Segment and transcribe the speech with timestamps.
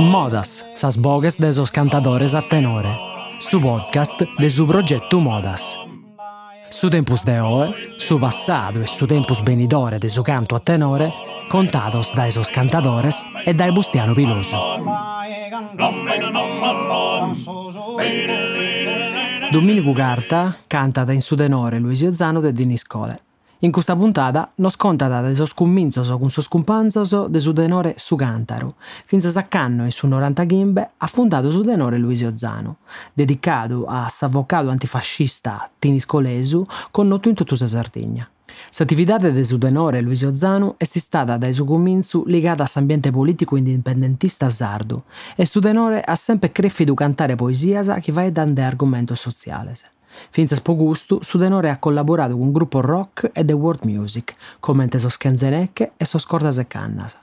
[0.00, 2.96] Modas, sas bogues de esos cantadores a tenore.
[3.38, 5.78] Su podcast de su progetto Modas.
[6.70, 11.12] Su tempus de oe, su passado e su tempus benidore de su canto a tenore,
[11.50, 14.58] contados da esos cantadores e dai Bustiano Piloso.
[19.52, 23.33] Domenico Carta canta in su tenore Luisio Zano de Diniscole.
[23.64, 28.14] In questa puntata nos conta da esos cumminzos con sos cumpanzos de su tenore su
[28.14, 28.74] cantaru,
[29.06, 32.76] finza saccanno in su 90 gimbe ha fondato su tenore Luisio Zano,
[33.14, 38.28] dedicato a s'avvocato antifascista Tinis Colesu, connoto in tutta Sardegna.
[38.68, 41.64] S'attività de su tenore Luisio Zanu è stata dai suo
[42.26, 48.28] legata all'ambiente politico indipendentista sardo e su tenore ha sempre crefido cantare poesias che va
[48.28, 49.74] dando argomento sociale.
[50.30, 54.88] Finza po gusto, su tenore ha collaborato con gruppo rock e the world music, come
[54.96, 57.18] sos Kenzenecche e sos Cordas e Cannas.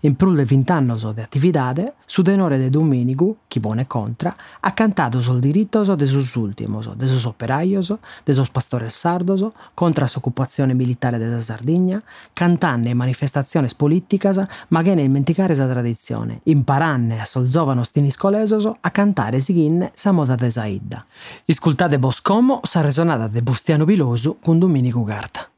[0.00, 1.74] In più di 20 anni di attività,
[2.04, 7.06] su tenore de Domenico, chi pone contra, ha cantato sul diritto de sus ultimos, de
[7.06, 7.94] sus operaios,
[8.24, 9.44] de sus pastores sardos,
[9.74, 14.30] contra l'occupazione militare della Sardegna, cantando manifestazioni politiche,
[14.68, 20.12] ma che ne dimenticare sa tradizione, imparando a sol giovanos tiniscolesos a cantare sighin sa
[20.12, 21.04] moda de Saidda.
[21.46, 25.57] Iscultate Boscomo sa resonata de Bustiano Pilosu con Domenico Carta.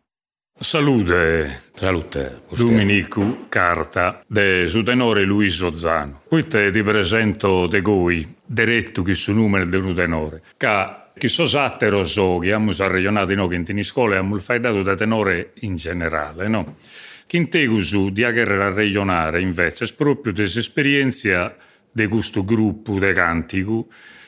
[0.62, 1.62] Salute.
[1.72, 2.42] Salute.
[2.54, 6.20] Domenico Carta, de su tenore Luiso Zano.
[6.28, 10.42] Qui te ti presento de goi, diretto che su numero de un tenore.
[10.58, 14.82] Ca chi so sattero so che abbiamo sarregionato noi che in scuola abbiamo il dato
[14.82, 16.76] da tenore in generale, no?
[17.26, 21.56] Chi intego su di aver regionare invece è proprio dell'esperienza
[21.90, 23.86] di questo gruppo de cantico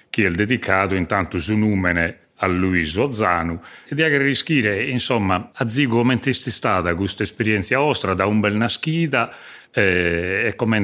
[0.09, 5.97] che è dedicato intanto su numero a Luiso Zanu e di aggredire, insomma, a zigo
[5.97, 9.33] come è stata questa esperienza vostra da un bel naschida
[9.73, 10.77] eh, e come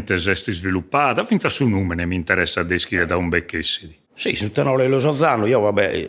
[0.51, 3.99] è sviluppata, finché a suo nome mi interessa descrivere da un becchessidi.
[4.15, 6.07] Sì, sul tenore Luiso Zanu, io vabbè,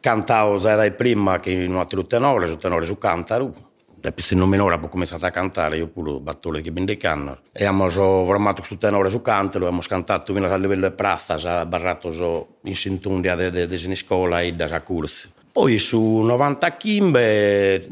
[0.00, 3.71] cantavo già dai prima che in un altro tenore, sul tenore su Cantaro,
[4.16, 7.38] se non minore ho cominciato a cantare, io pure battole che ben di canna.
[7.52, 11.66] E abbiamo formato questo tenore su cantelo, abbiamo cantato fino a livello di prazza, abbiamo
[11.66, 15.28] barrato in sintundia di scuola e da corso.
[15.52, 17.86] Poi su 90 chimbe,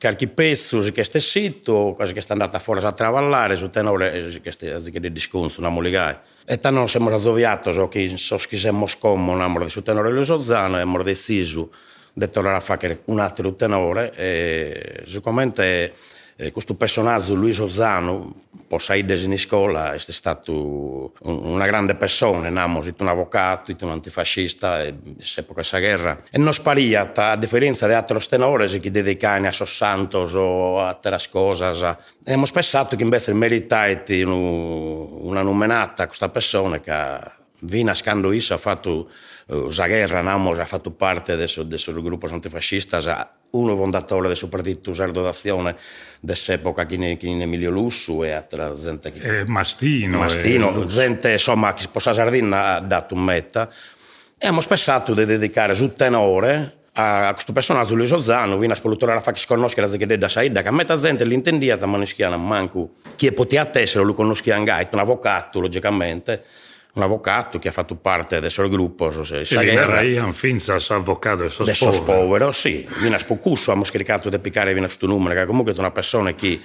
[0.00, 4.50] qualche pezzo che è sito, quasi che sta andata fuori a travallare, su tenore che
[4.50, 6.16] è di disconso, una moligai.
[6.46, 11.02] E tanto siamo rasoviati, so che so siamo scomodi, su tenore Luis Ozzano, e abbiamo
[11.02, 11.70] deciso
[12.12, 15.94] detto a fare un altro tenore e sicuramente
[16.36, 18.34] eh, questo personaggio Luis Ozzano
[18.66, 25.78] Posaides in scuola è stato una grande persona, abbiamo un avvocato, un antifascista, all'epoca della
[25.78, 26.22] guerra.
[26.30, 30.88] E non sparia, a differenza di altri tenori che dedicano a sos santos o a
[30.88, 31.64] altre cose.
[31.64, 39.08] Abbiamo pensato che invece meritati una nominata questa persona che Vina Scandoissa ha fatto
[39.46, 41.48] uh, la guerra, ha fatto parte del
[42.02, 45.76] gruppo antifascista, uno fondatore del partito Sardo d'Azione
[46.20, 49.40] dell'epoca che in Emilio Lussu e altra gente che...
[49.40, 50.18] Eh, Mastino.
[50.18, 53.68] Mastino, eh, gente insomma che sposa Sardina ha dato un metta
[54.38, 59.20] e abbiamo pensato di dedicare sul tenore a questo personaggio Luis Ozzano, vina spolutore la
[59.20, 62.06] fa che si conosce la che da Saida, che a metà gente l'intendia, ma non
[62.06, 66.44] schiana manco chi poteva essere, lo conosce anche, un avvocato logicamente,
[66.94, 69.10] un avvocato che ha fatto parte del suo gruppo.
[69.24, 72.52] Se, lei è un finza avvocato del suo povero.
[72.52, 72.86] sì.
[72.98, 76.34] Viene a spocusso, abbiamo scaricato di piccare viene questo numero, che comunque è una persona
[76.34, 76.60] che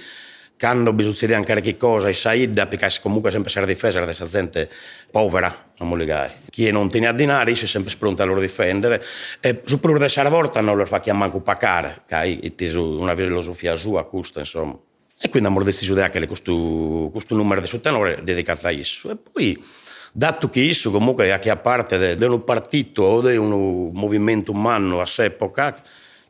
[0.58, 4.06] che hanno bisogno di anche che cosa, e Said, perché comunque sempre sarà difesa da
[4.06, 4.68] questa gente
[5.08, 6.32] povera, non moligare.
[6.50, 9.00] Chi non tiene a dinari si è sempre pronto a loro difendere,
[9.40, 13.76] e su per della volta non lo fa chiamare manco pacare, che è una filosofia
[13.76, 14.76] sua, questa, insomma.
[15.20, 19.10] E quindi abbiamo deciso di avere questo, questo numero di tenore dedicato a isso.
[19.10, 19.64] E poi
[20.18, 25.06] dato che isso comunque è parte di un partito o di un movimento umano a
[25.06, 25.80] s'epoca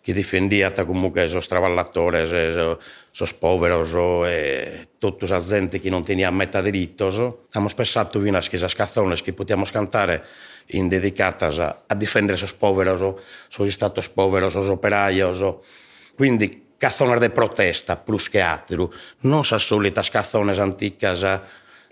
[0.02, 7.06] che difendeva comunque stravallatori, i poveri e tutta la gente che non teneva metà diritto.
[7.06, 10.22] Abbiamo pensato fino a queste canzoni che possiamo cantare
[10.72, 12.90] in dedicata a difendere i poveri,
[13.56, 15.24] gli stati poveri, gli operai.
[16.14, 21.06] Quindi canzoni di protesta più che altro, non la solita canzoni antiche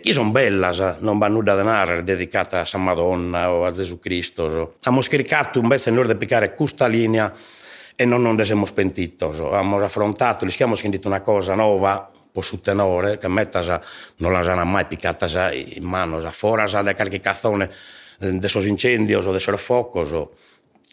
[0.00, 3.98] che sono belle, non vanno nulla da narrare, dedicate a San Madonna o a Gesù
[3.98, 4.76] Cristo.
[4.78, 7.32] Abbiamo scaricato invece in ordine di piccare questa linea
[7.96, 9.24] e non non siamo spentiti.
[9.24, 13.48] Abbiamo affrontato, gli abbiamo sentito una cosa nuova, un po' su tenore, che a me
[14.16, 17.70] non la hanno mai piccata in mano, fuori da qualche cazzone,
[18.20, 20.12] eh, de esos incendios o de esos focos,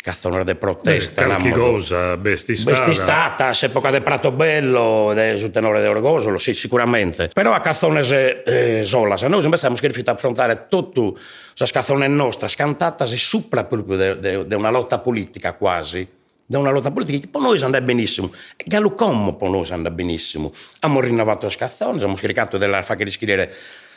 [0.04, 1.26] o cazzone di protesta.
[1.26, 2.86] Beh, qualche cosa, bestistata.
[2.86, 7.30] Bestistata, s'epoca del Prato Bello, sul tenore di Orgosolo, sì, sicuramente.
[7.34, 8.02] Però a cazzone
[8.46, 11.18] eh, sola, se noi sempre siamo riusciti a affrontare tutto,
[11.56, 16.08] questa cazzone nostra, scantata, si supra proprio di una lotta politica quasi
[16.46, 20.52] da una lotta politica che per noi andava benissimo e Galucommo per noi andava benissimo
[20.82, 23.54] abbiamo rinnovato le scazzone abbiamo scaricato della faccia di scrivere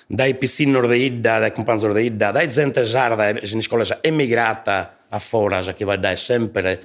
[0.07, 5.19] dai piscinori di Idda, dai compagni di Idda, dai gente sarda, in scuola emigrata a
[5.19, 6.83] Foras, che va da sempre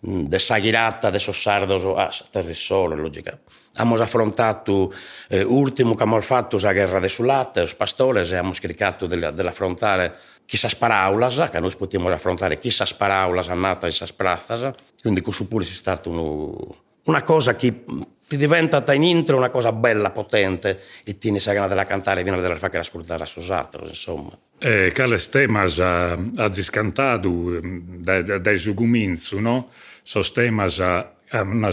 [0.00, 3.38] de Saghirata, de Sossardos a Terrissolo, logica.
[3.76, 4.92] Abbiamo affrontato,
[5.28, 10.16] eh, ultimo che abbiamo fatto la guerra de Sulate, i pastori, e abbiamo scaricato dell'affrontare
[10.44, 14.70] chissà sparaulas, che noi possiamo affrontare chissà sparaulas, annata chissà sprazas,
[15.02, 16.74] quindi questo pure è stato un,
[17.06, 17.82] una cosa che
[18.28, 22.40] ti diventa in intro una cosa bella, potente, e tieni sa gana della cantare viene
[22.40, 24.36] della fare ascoltare a sosatro, insomma.
[24.58, 29.70] Eh, cales temas ha, ha discantato dai, dai suguminzu, no?
[30.02, 31.12] Sos temas ha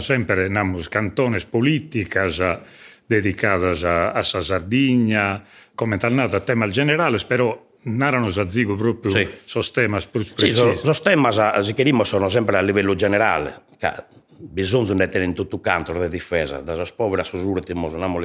[0.00, 2.42] sempre namus cantones politicas
[3.06, 5.44] dedicadas a, a sa Sardigna,
[5.74, 9.28] come tal nata tema generale, però narano a zigo proprio sì.
[9.44, 10.56] sos temas più precisi.
[10.56, 13.62] Sì, sos temas, se querimo, sono sempre a livello generale,
[14.44, 18.22] bisogna di tenere in tutto canto di difesa, da sos poveri a sos ultimos, non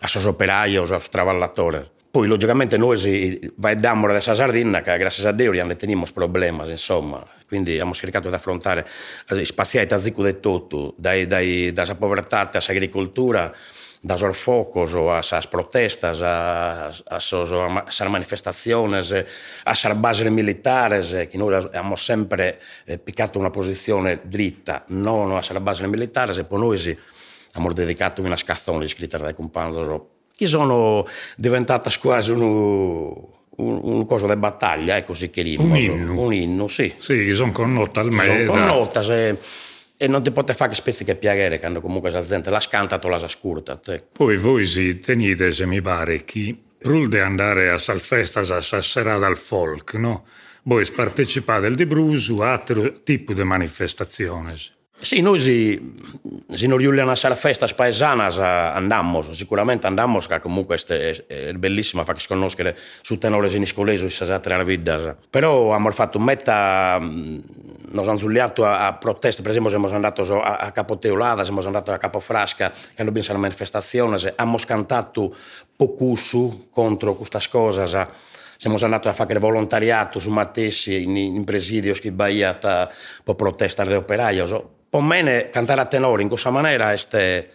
[0.00, 1.96] a sos operaios, a sos travallatori.
[2.10, 7.22] Poi, logicamente, noi si vediamo da Sardegna che, grazie a Dio, non teniamo problemi, insomma.
[7.46, 8.86] Quindi abbiamo cercato di affrontare,
[9.42, 13.54] spaziare da zico di tutto, dai, dai, dalla povertà all'agricoltura,
[14.00, 19.12] das focos ou as, as protestas, as, as, as manifestações,
[19.64, 22.58] as bases militares, que nós abbiamo sempre
[23.04, 26.98] piccato una posizione dritta, non as bases militares, e poi noi
[27.48, 30.00] abbiamo dedicato una scazzone scritta dai compagni
[30.38, 31.04] che sono
[31.36, 36.20] diventate quasi un, un, un coso di battaglia, è così che Un inno.
[36.20, 36.94] Un inno, sì.
[36.96, 38.32] Sì, sono connotte al meda.
[38.32, 39.38] Sono connotte, se
[40.00, 43.08] e non ti potete fare spezzi che piacere quando comunque la gente la scanta o
[43.08, 43.80] la ascolta.
[44.12, 49.26] Poi voi si tenete, se mi pare, che prul di andare a Salfesta a serata
[49.26, 50.24] al folk, no?
[50.62, 54.54] Voi partecipate al di Brusu a altro tipo di manifestazioni.
[55.00, 55.94] Sì, noi si,
[56.48, 62.18] si non riusciamo a fare feste paesanas, andiamo, sicuramente andiamo, che comunque è, bellissima, fa
[62.18, 65.16] sconoscere su tenore in scolese e sa tre vita.
[65.30, 67.38] Però abbiamo fatto metta, mm,
[67.90, 71.90] nos hanno zugliato a, a proteste, per esempio siamo andati a, a Capoteolada, siamo andati
[71.90, 75.32] a Capofrasca, che hanno pensato alla manifestazione, abbiamo cantato
[75.76, 77.86] pocusso contro queste cose,
[78.56, 84.44] siamo andati a fare volontariato su Matessi in, in presidio, schibaia, per protestare le operaie,
[84.44, 84.72] so.
[84.90, 87.50] Per me cantare a tenore in questa maniera è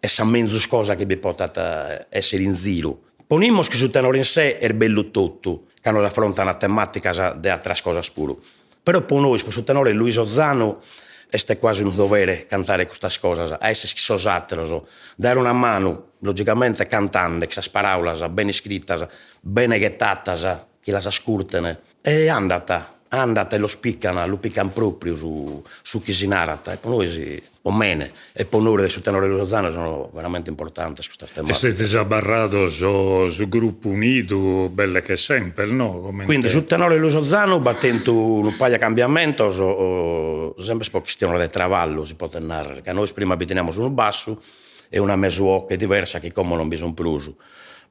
[0.00, 3.00] essa mezzo cosa che vi potete essere in giro.
[3.26, 7.48] Ponimmo che sul tenore in sé è bello tutto, che non affronta una tematica di
[7.48, 8.36] altre cose pure.
[8.82, 10.80] Però per noi, sul tenore Luiso Zano,
[11.28, 17.44] è quasi un dovere cantare queste cose, a essere schisosatero, dare una mano, logicamente cantando,
[17.50, 19.06] sa paraulas ben scritte,
[19.42, 25.62] ben ghettate, che la ascoltano, e andata andate e lo spiccano, lo piccano proprio su,
[25.82, 26.72] su chi si narrata.
[26.72, 31.02] E per noi si, o meno, e per noi del tenore Lozano sono veramente importanti
[31.02, 31.68] su queste tematiche.
[31.68, 36.00] E siete già barrato su, su gruppo unito, belle che sempre, no?
[36.00, 41.38] Come Quindi sul tenore Lozano, battendo un paio di cambiamenti, so, sempre un po' questione
[41.38, 44.40] del travallo, si può narrare, che noi prima abitiamo su un basso
[44.88, 47.34] e una mesuoca diversa che come non bisogna più.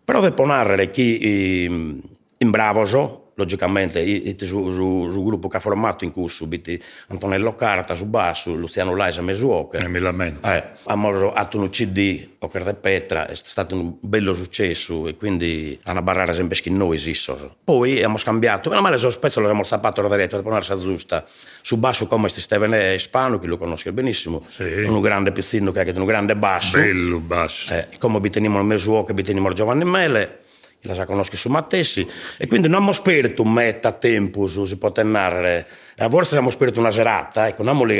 [0.03, 6.03] Però devo narrare chi in bravo so, logicamente su, su, su gruppo che ha formato
[6.03, 6.71] in cui subito
[7.07, 9.77] Antonello Carta su basso, Luciano Laisa Mesuoca.
[9.77, 10.47] E mi lamento.
[10.49, 15.79] Eh, abbiamo fatto un CD, Ocar de Petra, è stato un bello successo e quindi
[15.83, 17.55] hanno barrare sempre che noi esistono.
[17.63, 21.23] Poi abbiamo scambiato, meno male, so spezzo l'abbiamo zappato da diretto, per ponersi giusta.
[21.61, 24.63] Su basso come Steven Spano, che lo conosce benissimo, sì.
[24.63, 26.79] un grande pizzino che ha un grande basso.
[26.79, 27.73] Bello basso.
[27.75, 30.45] Eh, come abiteniamo il Mesuoca, abiteniamo Giovanni Mele
[30.81, 32.07] la sa conosco su Mattessi
[32.37, 35.67] e quindi non abbiamo spirito metta tempo su si può narrare
[35.97, 37.91] a volte abbiamo spirito una serata ecco non abbiamo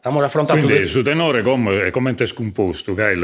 [0.00, 0.86] abbiamo affrontato quindi de...
[0.86, 3.16] su tenore come, come è scomposto che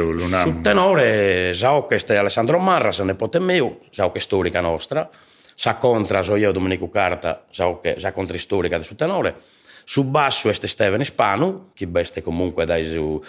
[0.42, 4.60] su tenore so che è Alessandro Marra se ne nipote mio so che è storica
[4.60, 5.08] nostra.
[5.54, 9.34] Sa contra so io Domenico Carta so che sa contra storica su tenore.
[9.84, 13.22] Su basso è Steven Spanu che beste comunque dai su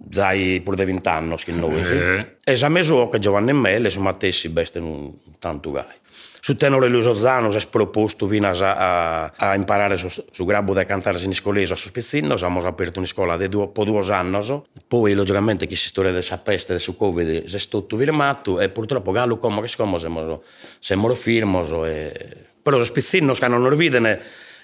[0.00, 2.36] dai pur de 20 anni che noi eh.
[2.44, 5.96] e sa meso che Giovanni Melle su Mattessi beste un tanto gai.
[6.40, 10.72] Su tenore Lucio Zano si è proposto fino a, a, a imparare su, su grabbo
[10.72, 14.00] da cantare in scolese a su spezzino abbiamo aperto una scuola di due, po' due
[14.12, 14.38] anni
[14.86, 19.10] poi logicamente che si storia della peste del covid si è stato firmato e purtroppo
[19.10, 20.42] Gallo come che siamo siamo,
[20.78, 22.46] siamo firmo e...
[22.62, 24.16] però lo spezzino che non lo vedono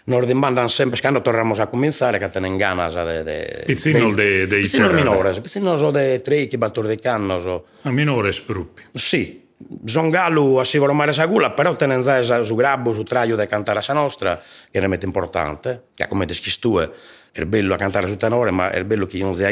[0.06, 4.60] nos demandan sempre cando tornamos a comenzare che tenen ganas de, de pizzino de, de
[4.60, 7.64] pizzino minores so de treichi battor cannos o...
[7.82, 9.42] a minores gruppi sì
[9.86, 13.82] Son Gallo a Sivolo Mare Sagula, però tenen su grabbo, su traio de cantare a
[13.82, 14.38] sa nostra,
[14.70, 18.70] che è molto importante, che come deschi tu, è bello a cantare su tenore, ma
[18.70, 19.48] è bello che io non sia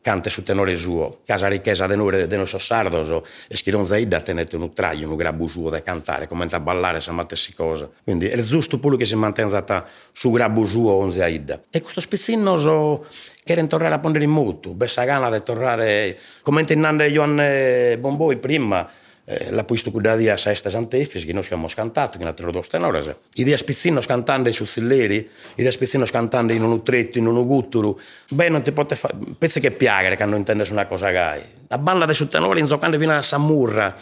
[0.00, 1.20] cante su tenore suo.
[1.24, 3.64] Casa ricchezza de noi, de noi sardos, e si
[3.98, 7.88] idea tenete un traio, un grabbo suo da cantare, come a ballare, sa matessi cosa.
[8.04, 11.60] Quindi è giusto pure che si mantenga su grabbo suo, non si idea.
[11.70, 13.06] E questo spezzino so,
[13.44, 18.88] che tornare a pondere in muto, bessa gana di tornare, come intendendo Ioanne Bomboi prima,
[19.50, 23.14] la puisto cudadia a sesta santefis, che noi abbiamo cantato, che non dos tenores.
[23.34, 27.98] Idea spizzino cantando su Silleri, idea spizzino cantando in un utretto, in un gutturu.
[28.30, 31.42] Beh, non ti pote fare, pezzi che piagare che non intendi una cosa gai.
[31.68, 33.94] La banda su tenore in giocando fino a Samurra.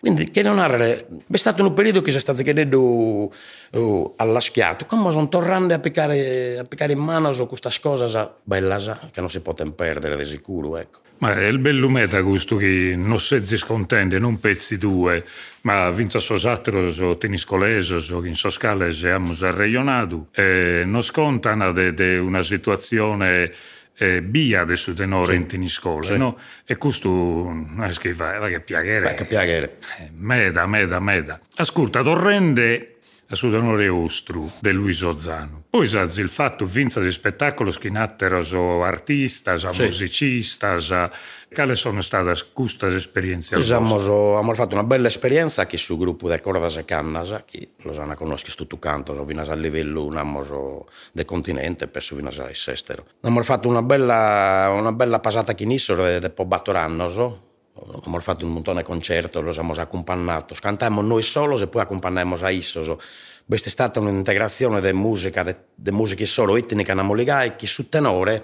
[0.00, 5.30] Quindi, che non è stato un periodo che si sta chiedendo uh, all'aschiato, come sono
[5.30, 8.76] tornando a piccare, a piccare in mano su questa cosa bella
[9.10, 11.03] che non si può perdere di sicuro, ecco.
[11.18, 15.24] Ma è il bello meta questo che non si scontende, non pezzi due,
[15.62, 22.42] ma vinta sosatero so teniscoleso, so in soscale siamo arreionato, e non scontano di una
[22.42, 23.52] situazione
[23.96, 25.38] eh, via adesso tenore sì.
[25.38, 26.16] in teniscola, sì.
[26.16, 26.36] no?
[26.64, 29.14] E questo non è che fa, che piacere.
[29.14, 29.78] Che piacere.
[30.00, 31.40] Eh, meda, meda, meda.
[31.56, 32.93] Ascolta, torrende
[33.28, 35.64] a sudanore ostru de Luiso Zano.
[35.70, 39.84] Poi il fatto vinta di spettacolo schinattero so artista, so sì.
[39.84, 41.10] musicista, so...
[41.52, 43.56] quali sono state queste esperienze?
[43.56, 47.92] Abbiamo so, fatto una bella esperienza che sul gruppo di Cordas e Cannas, che lo
[47.92, 50.10] sanno conosci tutto canto, so, a livello
[50.44, 53.06] so, del continente, penso vinas a estero.
[53.18, 57.42] Abbiamo fatto una bella, una bella passata che nisso di Pobattoranno, so,
[57.74, 62.36] abbiamo fatto un montone di concerti, lo abbiamo accompagnato, cantiamo noi solo e poi accompagniamo
[62.36, 63.00] a Issoso.
[63.46, 68.42] Questa è stata un'integrazione di musica, di musiche solo etniche namoligate, che su tenore,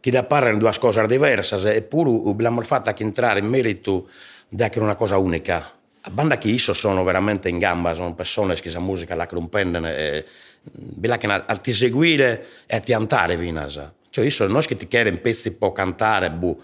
[0.00, 4.08] che da parlare due cose diverse, eppure abbiamo fatto anche entrare in merito
[4.48, 5.70] di una cosa unica.
[6.06, 9.88] La banda che io sono veramente in gamba, sono persone che la musica la comprendono
[9.88, 10.24] e
[10.62, 13.94] bisogna a ti seguire e a ti andare, Vinasa.
[14.10, 16.60] Cioè, io sono noi che ti chiedono pezzi per cantare, buh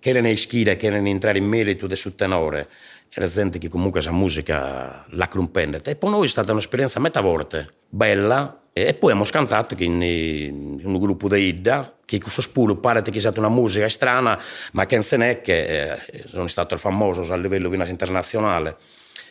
[0.00, 2.68] che ne ischire, che ne entrare in merito del suo tenore,
[3.12, 5.80] era gente che comunque sa musica la comprende.
[5.84, 10.98] E per noi è stata un'esperienza metà volte bella e poi abbiamo cantato in, un
[10.98, 14.40] gruppo di Idda che questo spuro pare che sia stata una musica strana
[14.72, 18.76] ma che non è che eh, sono stato famoso a livello internazionale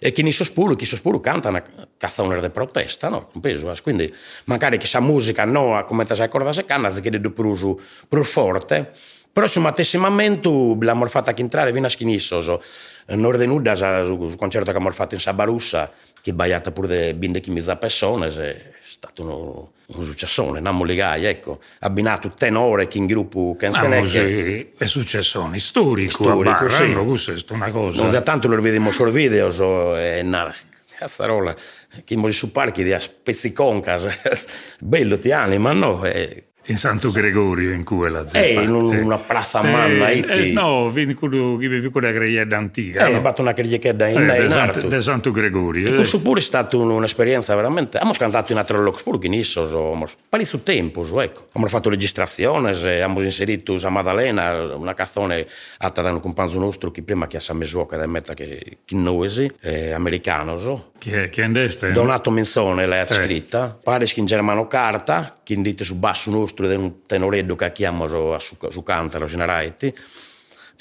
[0.01, 1.63] e che in questo spuro, chi spuro canta una
[1.97, 3.29] canzone di protesta, no?
[3.41, 4.13] Penso, quindi
[4.45, 8.93] magari che sa musica no, come accordato se canta, si chiede più, più forte
[9.39, 12.61] però insomma, tessimamento l'abbiamo fatto anche entrare fino a schinissoso.
[13.07, 15.89] Non retenuta sul concerto che abbiamo fatto in Sabarussa,
[16.21, 21.59] che è baiata pure di 20 persone, è stato uno, un successone, non legai, ecco.
[21.79, 24.01] Abbinato tenore che in gruppo canzone.
[24.03, 24.71] Che...
[24.77, 26.91] È successone storico, storico barra, sì.
[26.91, 28.03] no, questa è una cosa.
[28.03, 30.53] Non tanto lo vediamo solo video, so, è una
[30.97, 31.55] cazzarola,
[32.03, 33.99] che mi su parchi di spezziconca,
[34.81, 36.03] bello ti anima, no?
[36.03, 38.41] È in Santo Gregorio, in cui la zia.
[38.41, 40.09] Eh, in una plaza manna.
[40.09, 43.07] Eh, eh, no, vieni che vive quella greglietta antica.
[43.07, 43.21] Eh, no?
[43.21, 45.87] fatto una greglietta in, eh, in Santo, de Santo Gregorio.
[45.87, 47.97] E questo pure è stata un'esperienza veramente...
[47.97, 51.47] Abbiamo cantato in altri luoghi, pure che nisso, so, pari su tempo, ecco.
[51.49, 55.45] Abbiamo fatto registrazioni, abbiamo inserito a Maddalena una canzone
[55.79, 58.95] atta da un compagno nostro che prima che a San Mesuoca da metta che, che
[58.95, 60.91] noesi, eh, americano, so.
[60.99, 63.13] Chi è, chi è in Donato Menzone l'ha eh.
[63.13, 63.77] scritta.
[63.81, 68.07] Pare che in germano carta, che indite su basso nostro nostro un tenoreddo che chiamo
[68.39, 69.93] su, su cantaro, in Araiti,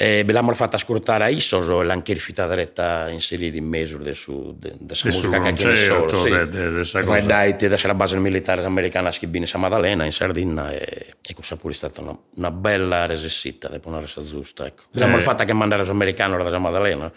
[0.00, 5.08] e l'abbiamo fatta ascoltare a Issoso e l'anche rifita diretta inserire in mezzo di questa
[5.08, 6.14] musica che chiama solo.
[6.14, 6.28] Sì.
[6.28, 11.34] E dai, adesso la base militare americana a Schibini San Maddalena in Sardegna e, e
[11.34, 14.66] questa pure è stata una, una bella resessita, dopo una resa giusta.
[14.66, 14.84] Ecco.
[14.92, 15.22] L'abbiamo eh.
[15.22, 17.10] fatta che mandare su americano da San Maddalena.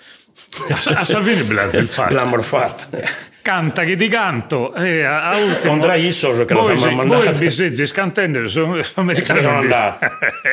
[0.96, 2.16] A Salvini il fatto.
[2.16, 4.74] L'abbiamo fatta canta che ti canto.
[4.74, 9.42] E a, a ultimo Andrà Isso che voi, lo mandato voi bisogna scantendo sono americani
[9.42, 10.06] sono andati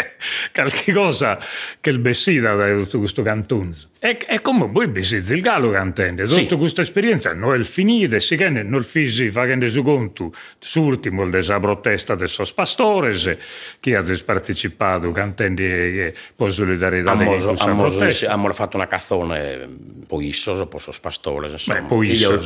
[0.52, 1.38] qualche cosa
[1.80, 6.26] che il bessida da tutto questo cantunzo e, e come voi bisogna il gallo cantando
[6.26, 6.56] tutta sì.
[6.56, 12.14] questa esperienza non è finita si che non fisi facendo su conto sull'ultimo della protesta
[12.14, 13.36] del sos pastores
[13.80, 19.68] che ha partecipato cantando e poi solidarietà abbiamo fatto una cazzone
[20.06, 22.38] poi Isso poi sos pastores insomma Beh, poi io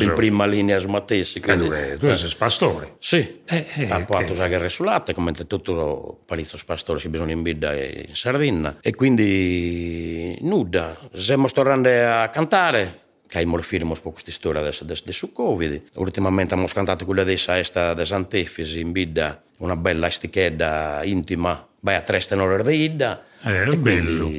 [0.79, 1.41] smatessi.
[1.41, 2.95] Quindi, eh, tu sei pastore?
[2.99, 4.49] Sì, eh, eh, ha fatto okay.
[4.49, 8.77] guerra sull'atte, come tutto lo parizzo pastore si bisogna in bidda in Sardegna.
[8.81, 15.03] E quindi nuda, siamo tornando a cantare, che abbiamo firmo per questa storia adesso, adesso,
[15.05, 15.83] adesso Covid.
[15.95, 21.95] Ultimamente abbiamo cantato quella dessa esta de Sant'Efesi in bidda, una bella estichedda intima, vai
[21.95, 24.31] a tre stenore di Idda eh, è bello.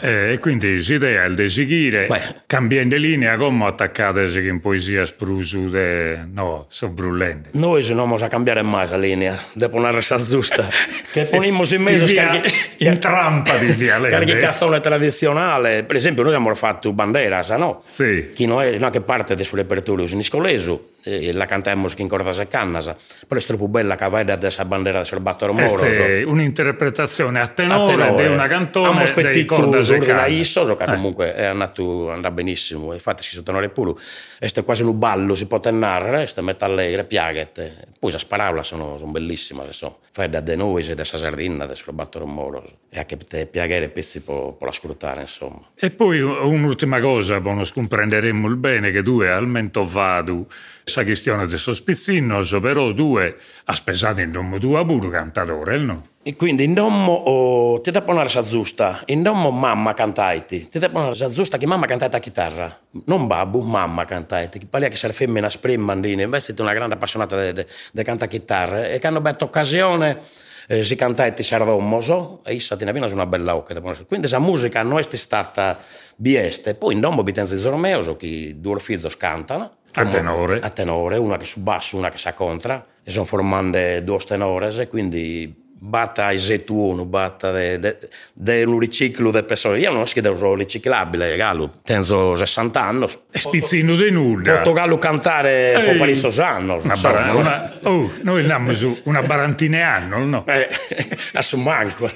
[0.00, 2.42] Eh, e quindi l'idea è di seguire, Beh.
[2.46, 7.50] cambiando linea come attaccate in poesia sprusude, no, sono brullente.
[7.52, 10.68] Noi se non possiamo cambiare mai la linea, dopo una resa giusta,
[11.12, 16.34] che ponimmo in mezzo scarichi, in trampa di via Carichi cazzone tradizionale, per esempio noi
[16.34, 17.80] abbiamo fatto Banderas, no?
[17.84, 18.32] Sì.
[18.34, 22.08] Chi non è, no, che parte del suo repertorio in iscoleso, eh, la cantiamo in
[22.08, 25.82] corda a cannasa, però è troppo bella che va da questa bandiera del Serbatore Moro.
[25.82, 30.26] È un'interpretazione a tenore, a tenore una cantone dei corda secana.
[30.26, 30.86] Isso, che eh.
[30.86, 33.94] comunque è andato andà benissimo, infatti si tenore pure.
[34.38, 37.90] È quasi un ballo, si può tenere, è metà allegre, piaghette.
[37.98, 39.98] Poi le parole sono, sono bellissime, sono.
[40.10, 42.64] Fai da de noi, da Sardina, da Serbatore Moro.
[42.90, 45.70] E anche te piaghere pezzi può, può ascoltare, insomma.
[45.74, 50.46] E poi un'ultima cosa, buono scomprenderemo il bene che due al mento vado
[50.92, 53.36] sa questione del sospizzino, però due.
[53.64, 56.06] Ha spesato in nome tua pure cantatore, no?
[56.22, 60.78] E quindi in nome oh, ti devo ponere la giusta, in nome mamma cantaiti, ti
[60.78, 64.88] devo ponere la giusta che mamma cantaita a chitarra, non babbo, mamma cantaiti, che parla
[64.88, 69.20] che sei femmina spremmandina, invece è una grande appassionata di cantare chitarra e che hanno
[69.20, 70.20] detto occasione
[70.68, 73.80] eh, si cantaiti sardommoso e issa ti ne una bella occhia.
[74.06, 75.76] Quindi la musica non è stata
[76.16, 80.60] bieste, poi in nome bitenza di Zormeo, che due figli cantano, a tenore.
[80.60, 84.86] A tenore, una che su basso, una che sa contra, e sono formando due tenores,
[84.88, 87.98] quindi batta i zetuno, batta de, de,
[88.34, 89.80] de un riciclo di persone.
[89.80, 91.80] Io non so che devo riciclabile, gallo.
[91.82, 93.06] Tengo 60 anni.
[93.30, 94.52] E spizzino di nulla.
[94.52, 96.78] Portogallo cantare un po' per questo anno.
[96.80, 100.44] Una, bara, una, oh, noi andiamo su una barantine anno, no?
[100.46, 100.68] Eh,
[101.32, 102.08] adesso manco.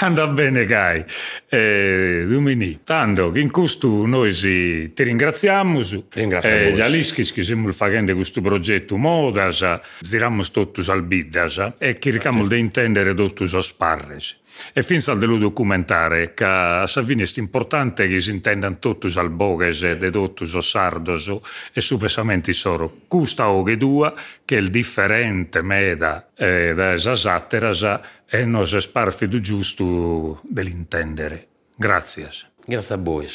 [0.00, 1.04] Anda bene, Kai.
[1.48, 5.82] Eh, Domini, tanto che in questo noi si, ti ringraziamo.
[6.10, 6.68] Ringraziamo.
[6.68, 12.10] Eh, già lì che stiamo facendo questo progetto Modas, giriamo tutto al Bidas e che
[12.10, 14.42] ricamo di intendere tutto so sparres.
[14.72, 19.96] E al dello documentare che a Savini è importante che si intendano tutti al boghese,
[19.96, 21.32] de tutti os sardos
[21.72, 23.02] e supesamente soro.
[23.08, 29.40] Custa o che dua che il differente meda eh, da esasatteras e non si sparfido
[29.40, 31.48] giusto dell'intendere.
[31.76, 32.28] Grazie.
[32.66, 33.28] Grazie a voi.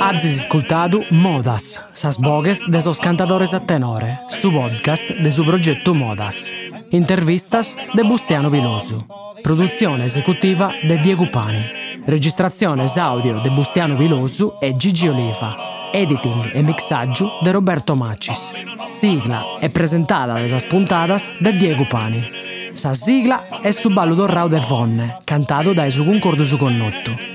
[0.00, 5.94] Azis ascoltado Modas, sas bogues de sos cantadores a tenore, su podcast de su progetto
[5.94, 6.63] Modas.
[6.90, 9.04] Intervistas de Bustiano Vilosu.
[9.42, 12.00] Produzione esecutiva de Diego Pani.
[12.06, 15.90] Registrazione audio de Bustiano Vilosu e Gigi Oliva.
[15.92, 18.52] Editing e mixaggio de Roberto Macis.
[18.84, 22.70] Sigla è presentata de sas puntadas de Diego Pani.
[22.72, 27.33] Sa sigla è su ballo d'orrao de Fonne, cantato da su concordo su connotto.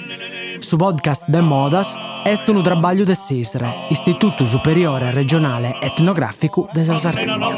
[0.61, 7.49] Su podcast de Modas est un trabalho de SISRE, Istituto Superiore Regionale Etnografico de Sardegna.